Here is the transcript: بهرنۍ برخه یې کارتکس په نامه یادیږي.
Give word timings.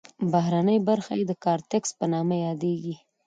بهرنۍ 0.31 0.77
برخه 0.89 1.13
یې 1.19 1.25
کارتکس 1.45 1.89
په 1.97 2.05
نامه 2.13 2.35
یادیږي. 2.47 2.95